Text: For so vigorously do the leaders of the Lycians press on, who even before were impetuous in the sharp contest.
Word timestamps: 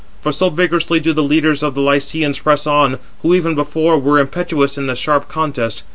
For 0.19 0.31
so 0.31 0.49
vigorously 0.49 0.99
do 0.99 1.13
the 1.13 1.21
leaders 1.21 1.61
of 1.61 1.75
the 1.75 1.81
Lycians 1.83 2.39
press 2.39 2.65
on, 2.65 2.97
who 3.21 3.35
even 3.35 3.53
before 3.53 3.99
were 3.99 4.17
impetuous 4.17 4.75
in 4.75 4.87
the 4.87 4.95
sharp 4.95 5.27
contest. 5.27 5.83